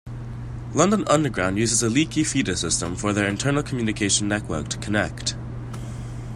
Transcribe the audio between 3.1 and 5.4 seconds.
their internal communication network "Connect".